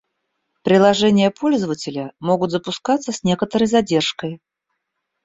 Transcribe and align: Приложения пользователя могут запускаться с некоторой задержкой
Приложения 0.63 1.29
пользователя 1.29 2.11
могут 2.19 2.49
запускаться 2.49 3.11
с 3.11 3.23
некоторой 3.23 3.67
задержкой 3.67 4.41